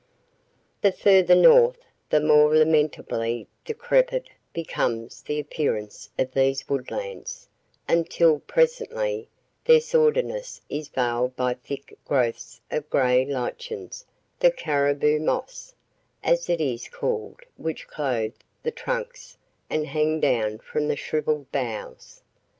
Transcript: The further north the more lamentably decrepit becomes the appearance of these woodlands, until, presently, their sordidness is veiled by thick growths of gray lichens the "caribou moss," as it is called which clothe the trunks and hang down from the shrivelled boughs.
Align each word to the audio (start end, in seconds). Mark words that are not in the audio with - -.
The 0.81 0.91
further 0.91 1.35
north 1.35 1.77
the 2.09 2.19
more 2.19 2.55
lamentably 2.57 3.45
decrepit 3.63 4.29
becomes 4.51 5.21
the 5.21 5.39
appearance 5.39 6.09
of 6.17 6.31
these 6.31 6.67
woodlands, 6.67 7.47
until, 7.87 8.39
presently, 8.39 9.29
their 9.63 9.79
sordidness 9.79 10.59
is 10.71 10.87
veiled 10.87 11.35
by 11.35 11.53
thick 11.53 11.95
growths 12.03 12.59
of 12.71 12.89
gray 12.89 13.25
lichens 13.25 14.03
the 14.39 14.49
"caribou 14.49 15.19
moss," 15.19 15.75
as 16.23 16.49
it 16.49 16.59
is 16.59 16.87
called 16.87 17.41
which 17.57 17.87
clothe 17.87 18.33
the 18.63 18.71
trunks 18.71 19.37
and 19.69 19.85
hang 19.85 20.19
down 20.19 20.57
from 20.57 20.87
the 20.87 20.95
shrivelled 20.97 21.51
boughs. 21.51 22.23